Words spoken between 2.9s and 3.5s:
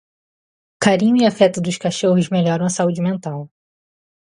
mental.